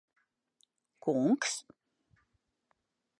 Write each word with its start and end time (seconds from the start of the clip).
Kungs? 1.03 1.49